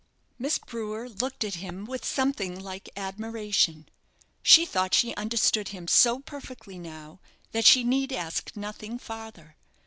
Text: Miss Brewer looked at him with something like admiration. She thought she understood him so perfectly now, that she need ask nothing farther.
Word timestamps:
Miss 0.39 0.57
Brewer 0.57 1.07
looked 1.07 1.43
at 1.43 1.53
him 1.61 1.85
with 1.85 2.03
something 2.03 2.59
like 2.59 2.89
admiration. 2.97 3.87
She 4.41 4.65
thought 4.65 4.95
she 4.95 5.13
understood 5.13 5.67
him 5.67 5.87
so 5.87 6.17
perfectly 6.17 6.79
now, 6.79 7.19
that 7.51 7.65
she 7.65 7.83
need 7.83 8.11
ask 8.11 8.51
nothing 8.55 8.97
farther. 8.97 9.57